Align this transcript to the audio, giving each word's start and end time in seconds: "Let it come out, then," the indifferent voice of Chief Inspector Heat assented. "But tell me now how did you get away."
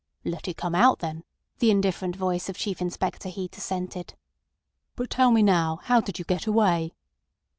"Let 0.25 0.47
it 0.47 0.57
come 0.57 0.73
out, 0.73 0.97
then," 0.97 1.23
the 1.59 1.69
indifferent 1.69 2.15
voice 2.15 2.49
of 2.49 2.57
Chief 2.57 2.81
Inspector 2.81 3.29
Heat 3.29 3.55
assented. 3.55 4.15
"But 4.95 5.11
tell 5.11 5.29
me 5.29 5.43
now 5.43 5.75
how 5.83 6.01
did 6.01 6.17
you 6.17 6.25
get 6.25 6.47
away." 6.47 6.95